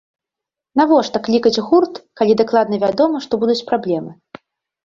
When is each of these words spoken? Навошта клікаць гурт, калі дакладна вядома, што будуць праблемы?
Навошта 0.79 1.19
клікаць 1.27 1.61
гурт, 1.67 1.99
калі 2.21 2.33
дакладна 2.41 2.75
вядома, 2.85 3.23
што 3.27 3.33
будуць 3.45 3.63
праблемы? 3.69 4.11